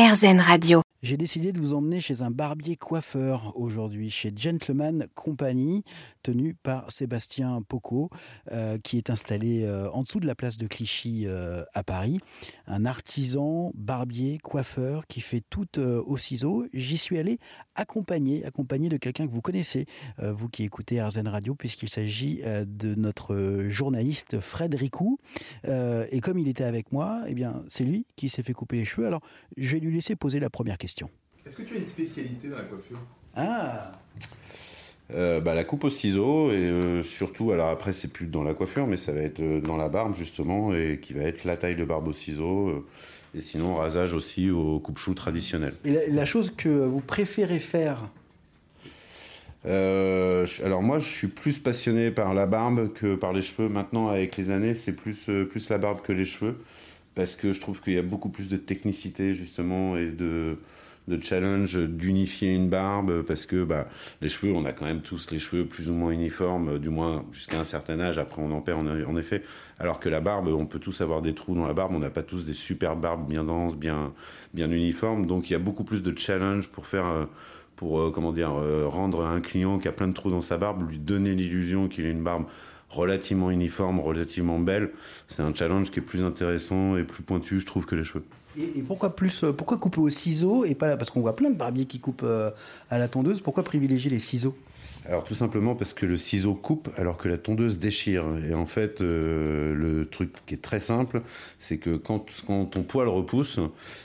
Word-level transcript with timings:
RZN 0.00 0.40
Radio. 0.40 0.80
J'ai 1.02 1.18
décidé 1.18 1.52
de 1.52 1.60
vous 1.60 1.74
emmener 1.74 2.00
chez 2.00 2.22
un 2.22 2.30
barbier 2.30 2.74
coiffeur 2.74 3.52
aujourd'hui, 3.54 4.08
chez 4.08 4.32
Gentleman 4.34 5.06
Company, 5.14 5.84
tenu 6.22 6.54
par 6.54 6.90
Sébastien 6.90 7.62
Poco, 7.66 8.10
euh, 8.50 8.78
qui 8.78 8.98
est 8.98 9.10
installé 9.10 9.64
euh, 9.64 9.90
en 9.90 10.02
dessous 10.02 10.20
de 10.20 10.26
la 10.26 10.34
place 10.34 10.58
de 10.58 10.66
Clichy 10.66 11.24
euh, 11.26 11.64
à 11.74 11.82
Paris. 11.82 12.20
Un 12.66 12.86
artisan, 12.86 13.72
barbier, 13.74 14.38
coiffeur 14.38 15.06
qui 15.06 15.20
fait 15.20 15.42
tout 15.50 15.78
au 15.78 16.16
ciseau. 16.16 16.66
J'y 16.72 16.98
suis 16.98 17.18
allé 17.18 17.38
accompagné, 17.74 18.44
accompagné 18.44 18.88
de 18.88 18.96
quelqu'un 18.96 19.26
que 19.26 19.32
vous 19.32 19.40
connaissez, 19.40 19.86
vous 20.18 20.48
qui 20.48 20.64
écoutez 20.64 21.02
RZN 21.02 21.28
Radio, 21.28 21.54
puisqu'il 21.54 21.88
s'agit 21.88 22.42
de 22.42 22.94
notre 22.94 23.64
journaliste 23.68 24.40
Fred 24.40 24.74
Ricou. 24.74 25.18
et 25.64 26.20
comme 26.20 26.38
il 26.38 26.48
était 26.48 26.64
avec 26.64 26.92
moi, 26.92 27.22
eh 27.26 27.34
bien, 27.34 27.64
c'est 27.68 27.84
lui 27.84 28.06
qui 28.16 28.28
s'est 28.28 28.42
fait 28.42 28.52
couper 28.52 28.76
les 28.76 28.84
cheveux. 28.84 29.06
Alors, 29.06 29.20
je 29.56 29.72
vais 29.72 29.80
lui 29.80 29.94
laisser 29.94 30.16
poser 30.16 30.40
la 30.40 30.50
première 30.50 30.78
question. 30.78 31.10
Est-ce 31.44 31.56
que 31.56 31.62
tu 31.62 31.74
as 31.74 31.78
une 31.78 31.86
spécialité 31.86 32.48
dans 32.48 32.58
la 32.58 32.64
coiffure? 32.64 33.00
Ah 33.34 33.92
euh, 35.14 35.40
bah, 35.40 35.54
la 35.54 35.64
coupe 35.64 35.84
au 35.84 35.90
ciseau 35.90 36.50
et 36.50 36.56
euh, 36.56 37.02
surtout, 37.02 37.52
alors 37.52 37.68
après 37.68 37.92
c'est 37.92 38.08
plus 38.08 38.26
dans 38.26 38.42
la 38.42 38.54
coiffure, 38.54 38.86
mais 38.86 38.96
ça 38.96 39.12
va 39.12 39.20
être 39.20 39.40
euh, 39.40 39.60
dans 39.60 39.76
la 39.76 39.88
barbe 39.88 40.14
justement 40.14 40.74
et 40.74 40.98
qui 41.00 41.12
va 41.14 41.22
être 41.22 41.44
la 41.44 41.56
taille 41.56 41.76
de 41.76 41.84
barbe 41.84 42.08
au 42.08 42.12
ciseau 42.12 42.86
et 43.34 43.40
sinon 43.40 43.76
rasage 43.76 44.12
aussi 44.12 44.50
au 44.50 44.78
coupe-chou 44.78 45.14
traditionnel. 45.14 45.74
Et 45.84 46.10
la, 46.10 46.24
chose 46.24 46.50
que 46.50 46.68
vous 46.68 47.00
préférez 47.00 47.60
faire 47.60 48.04
alors 49.62 50.82
moi, 50.82 51.00
je 51.00 51.08
suis 51.08 51.26
plus 51.26 51.58
passionné 51.58 52.10
par 52.10 52.32
la 52.32 52.46
barbe 52.46 52.90
que 52.94 53.14
par 53.14 53.34
les 53.34 53.42
cheveux. 53.42 53.68
Maintenant, 53.68 54.08
avec 54.08 54.38
les 54.38 54.50
années, 54.50 54.72
c'est 54.72 54.94
plus, 54.94 55.28
plus 55.50 55.68
la 55.68 55.76
barbe 55.76 56.00
que 56.00 56.12
les 56.12 56.24
cheveux 56.24 56.56
parce 57.14 57.36
que 57.36 57.52
je 57.52 57.60
trouve 57.60 57.80
qu'il 57.82 57.92
y 57.92 57.98
a 57.98 58.02
beaucoup 58.02 58.30
plus 58.30 58.48
de 58.48 58.56
technicité 58.56 59.34
justement 59.34 59.98
et 59.98 60.06
de, 60.06 60.56
de 61.10 61.22
challenge 61.22 61.76
d'unifier 61.76 62.54
une 62.54 62.68
barbe 62.68 63.22
parce 63.22 63.44
que 63.44 63.64
bah, 63.64 63.88
les 64.22 64.28
cheveux, 64.28 64.52
on 64.54 64.64
a 64.64 64.72
quand 64.72 64.86
même 64.86 65.02
tous 65.02 65.30
les 65.30 65.38
cheveux 65.38 65.66
plus 65.66 65.90
ou 65.90 65.94
moins 65.94 66.12
uniformes, 66.12 66.78
du 66.78 66.88
moins 66.88 67.24
jusqu'à 67.32 67.58
un 67.58 67.64
certain 67.64 68.00
âge, 68.00 68.18
après 68.18 68.40
on 68.40 68.50
en 68.52 68.60
perd 68.60 68.86
en, 68.88 69.16
effet. 69.16 69.42
Alors 69.78 70.00
que 70.00 70.08
la 70.08 70.20
barbe, 70.20 70.48
on 70.48 70.66
peut 70.66 70.78
tous 70.78 71.00
avoir 71.00 71.20
des 71.20 71.34
trous 71.34 71.54
dans 71.54 71.66
la 71.66 71.74
barbe, 71.74 71.92
on 71.94 71.98
n'a 71.98 72.10
pas 72.10 72.22
tous 72.22 72.44
des 72.44 72.54
super 72.54 72.96
barbes 72.96 73.28
bien 73.28 73.44
denses, 73.44 73.76
bien, 73.76 74.12
bien 74.54 74.70
uniformes, 74.70 75.26
donc 75.26 75.50
il 75.50 75.52
y 75.52 75.56
a 75.56 75.60
beaucoup 75.60 75.84
plus 75.84 76.02
de 76.02 76.16
challenge 76.16 76.68
pour 76.68 76.86
faire... 76.86 77.06
Euh, 77.06 77.26
pour 77.76 77.98
euh, 77.98 78.10
comment 78.10 78.32
dire 78.32 78.52
euh, 78.52 78.86
rendre 78.86 79.24
un 79.24 79.40
client 79.40 79.78
qui 79.78 79.88
a 79.88 79.92
plein 79.92 80.06
de 80.06 80.12
trous 80.12 80.30
dans 80.30 80.42
sa 80.42 80.58
barbe 80.58 80.86
lui 80.86 80.98
donner 80.98 81.34
l'illusion 81.34 81.88
qu'il 81.88 82.04
a 82.04 82.10
une 82.10 82.22
barbe 82.22 82.44
relativement 82.90 83.50
uniforme, 83.50 84.00
relativement 84.00 84.58
belle. 84.58 84.90
C'est 85.28 85.42
un 85.42 85.54
challenge 85.54 85.90
qui 85.90 86.00
est 86.00 86.02
plus 86.02 86.22
intéressant 86.22 86.96
et 86.98 87.04
plus 87.04 87.22
pointu, 87.22 87.58
je 87.58 87.64
trouve, 87.66 87.86
que 87.86 87.94
les 87.94 88.04
cheveux. 88.04 88.24
Et, 88.58 88.82
pourquoi 88.82 89.14
plus 89.14 89.44
euh, 89.44 89.52
Pourquoi 89.52 89.78
couper 89.78 90.00
au 90.00 90.10
ciseau 90.10 90.64
et 90.64 90.74
pas 90.74 90.96
parce 90.96 91.10
qu'on 91.10 91.20
voit 91.20 91.36
plein 91.36 91.50
de 91.50 91.56
barbiers 91.56 91.86
qui 91.86 92.00
coupent 92.00 92.22
euh, 92.24 92.50
à 92.90 92.98
la 92.98 93.08
tondeuse. 93.08 93.40
Pourquoi 93.40 93.62
privilégier 93.62 94.10
les 94.10 94.20
ciseaux? 94.20 94.56
Alors 95.06 95.24
tout 95.24 95.34
simplement 95.34 95.74
parce 95.74 95.94
que 95.94 96.04
le 96.04 96.16
ciseau 96.16 96.54
coupe 96.54 96.90
alors 96.96 97.16
que 97.16 97.28
la 97.28 97.38
tondeuse 97.38 97.78
déchire. 97.78 98.24
Et 98.48 98.54
en 98.54 98.66
fait, 98.66 99.00
euh, 99.00 99.74
le 99.74 100.06
truc 100.06 100.32
qui 100.46 100.54
est 100.54 100.62
très 100.62 100.80
simple, 100.80 101.22
c'est 101.58 101.78
que 101.78 101.96
quand, 101.96 102.26
quand 102.46 102.66
ton 102.66 102.82
poil 102.82 103.08
repousse, 103.08 103.60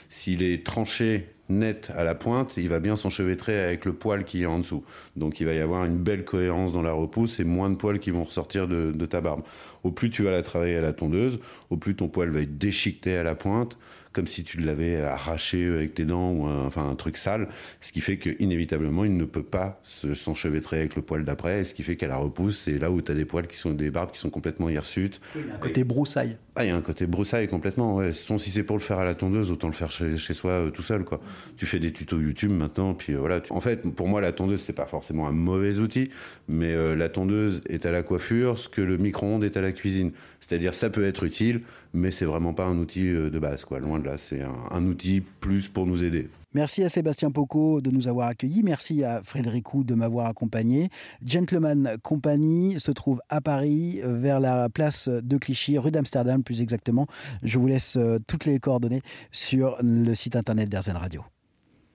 s'il 0.08 0.42
est 0.42 0.64
tranché 0.64 1.28
net 1.48 1.92
à 1.96 2.02
la 2.02 2.14
pointe, 2.14 2.54
il 2.56 2.68
va 2.68 2.80
bien 2.80 2.96
s'enchevêtrer 2.96 3.62
avec 3.62 3.84
le 3.84 3.92
poil 3.92 4.24
qui 4.24 4.42
est 4.42 4.46
en 4.46 4.58
dessous. 4.58 4.84
Donc 5.16 5.38
il 5.40 5.46
va 5.46 5.52
y 5.52 5.60
avoir 5.60 5.84
une 5.84 5.98
belle 5.98 6.24
cohérence 6.24 6.72
dans 6.72 6.82
la 6.82 6.92
repousse 6.92 7.38
et 7.40 7.44
moins 7.44 7.70
de 7.70 7.76
poils 7.76 7.98
qui 7.98 8.10
vont 8.10 8.24
ressortir 8.24 8.66
de, 8.66 8.90
de 8.92 9.06
ta 9.06 9.20
barbe. 9.20 9.42
Au 9.84 9.90
plus 9.90 10.10
tu 10.10 10.22
vas 10.22 10.30
la 10.30 10.42
travailler 10.42 10.76
à 10.76 10.80
la 10.80 10.92
tondeuse, 10.92 11.40
au 11.70 11.76
plus 11.76 11.94
ton 11.94 12.08
poil 12.08 12.30
va 12.30 12.40
être 12.40 12.58
déchiqueté 12.58 13.16
à 13.16 13.22
la 13.22 13.34
pointe, 13.34 13.76
comme 14.16 14.26
si 14.26 14.44
tu 14.44 14.56
l'avais 14.62 15.02
arraché 15.02 15.66
avec 15.66 15.92
tes 15.92 16.06
dents 16.06 16.32
ou 16.32 16.46
un, 16.46 16.64
enfin 16.64 16.88
un 16.88 16.94
truc 16.94 17.18
sale, 17.18 17.48
ce 17.82 17.92
qui 17.92 18.00
fait 18.00 18.16
qu'inévitablement 18.16 19.04
il 19.04 19.14
ne 19.14 19.26
peut 19.26 19.42
pas 19.42 19.82
s'enchevêtrer 19.84 20.78
avec 20.78 20.96
le 20.96 21.02
poil 21.02 21.22
d'après, 21.22 21.64
ce 21.64 21.74
qui 21.74 21.82
fait 21.82 21.96
qu'à 21.96 22.08
la 22.08 22.16
repousse, 22.16 22.62
c'est 22.64 22.78
là 22.78 22.90
où 22.90 23.02
tu 23.02 23.12
as 23.12 23.14
des 23.14 23.26
poils 23.26 23.46
qui 23.46 23.58
sont 23.58 23.72
des 23.72 23.90
barbes 23.90 24.12
qui 24.12 24.18
sont 24.18 24.30
complètement 24.30 24.70
hirsutes. 24.70 25.20
il 25.34 25.46
y 25.46 25.50
a 25.50 25.54
un 25.54 25.58
côté 25.58 25.84
broussaille. 25.84 26.38
Ah, 26.58 26.64
il 26.64 26.68
y 26.68 26.70
a 26.70 26.76
un 26.76 26.80
côté 26.80 27.06
broussaille 27.06 27.48
complètement, 27.48 27.96
ouais. 27.96 28.12
Si 28.12 28.50
c'est 28.50 28.62
pour 28.62 28.78
le 28.78 28.82
faire 28.82 28.98
à 28.98 29.04
la 29.04 29.14
tondeuse, 29.14 29.50
autant 29.50 29.66
le 29.66 29.74
faire 29.74 29.90
chez, 29.90 30.16
soi 30.16 30.52
euh, 30.52 30.70
tout 30.70 30.80
seul, 30.80 31.04
quoi. 31.04 31.20
Tu 31.58 31.66
fais 31.66 31.78
des 31.78 31.92
tutos 31.92 32.18
YouTube 32.18 32.50
maintenant, 32.50 32.94
puis 32.94 33.12
euh, 33.12 33.18
voilà. 33.18 33.42
En 33.50 33.60
fait, 33.60 33.82
pour 33.82 34.08
moi, 34.08 34.22
la 34.22 34.32
tondeuse, 34.32 34.62
c'est 34.62 34.72
pas 34.72 34.86
forcément 34.86 35.28
un 35.28 35.32
mauvais 35.32 35.76
outil, 35.78 36.08
mais 36.48 36.72
euh, 36.72 36.96
la 36.96 37.10
tondeuse 37.10 37.60
est 37.68 37.84
à 37.84 37.92
la 37.92 38.02
coiffure 38.02 38.56
ce 38.56 38.70
que 38.70 38.80
le 38.80 38.96
micro-ondes 38.96 39.44
est 39.44 39.58
à 39.58 39.60
la 39.60 39.72
cuisine. 39.72 40.12
C'est-à-dire, 40.40 40.72
ça 40.72 40.88
peut 40.88 41.04
être 41.04 41.24
utile, 41.24 41.60
mais 41.92 42.10
c'est 42.10 42.24
vraiment 42.24 42.54
pas 42.54 42.64
un 42.64 42.78
outil 42.78 43.12
de 43.12 43.38
base, 43.38 43.66
quoi. 43.66 43.78
Loin 43.78 43.98
de 43.98 44.05
là, 44.05 44.05
c'est 44.16 44.42
un, 44.42 44.84
outil 44.84 45.20
plus 45.20 45.68
pour 45.68 45.86
nous 45.86 46.04
aider. 46.04 46.28
Merci 46.54 46.82
à 46.82 46.88
Sébastien 46.88 47.30
Poco 47.30 47.80
de 47.80 47.90
nous 47.90 48.08
avoir 48.08 48.28
accueillis. 48.28 48.62
Merci 48.62 49.04
à 49.04 49.22
Frédéric 49.22 49.66
de 49.84 49.94
m'avoir 49.94 50.26
accompagné. 50.26 50.88
Gentleman 51.24 51.96
Company 52.02 52.80
se 52.80 52.92
trouve 52.92 53.20
à 53.28 53.40
Paris, 53.40 54.00
vers 54.02 54.40
la 54.40 54.68
place 54.68 55.08
de 55.08 55.36
Clichy, 55.36 55.76
rue 55.76 55.90
d'Amsterdam 55.90 56.42
plus 56.42 56.62
exactement. 56.62 57.06
Je 57.42 57.58
vous 57.58 57.66
laisse 57.66 57.98
toutes 58.26 58.46
les 58.46 58.58
coordonnées 58.58 59.02
sur 59.32 59.76
le 59.82 60.14
site 60.14 60.36
internet 60.36 60.68
d'Airzen 60.68 60.96
Radio. 60.96 61.22